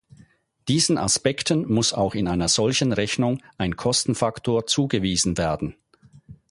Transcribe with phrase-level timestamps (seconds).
[0.67, 5.75] Diesen Aspekten muss auch in einer solchen Rechnung ein Kostenfaktor zugewiesen werden.